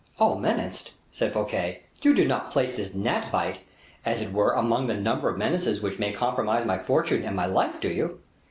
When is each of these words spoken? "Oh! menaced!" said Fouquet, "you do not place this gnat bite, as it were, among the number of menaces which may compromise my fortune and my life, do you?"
"Oh! 0.19 0.33
menaced!" 0.33 0.93
said 1.11 1.31
Fouquet, 1.31 1.83
"you 2.01 2.15
do 2.15 2.27
not 2.27 2.49
place 2.49 2.75
this 2.75 2.95
gnat 2.95 3.31
bite, 3.31 3.59
as 4.03 4.19
it 4.19 4.33
were, 4.33 4.53
among 4.53 4.87
the 4.87 4.95
number 4.95 5.29
of 5.29 5.37
menaces 5.37 5.79
which 5.79 5.99
may 5.99 6.11
compromise 6.11 6.65
my 6.65 6.79
fortune 6.79 7.23
and 7.23 7.35
my 7.35 7.45
life, 7.45 7.79
do 7.79 7.89
you?" 7.89 8.19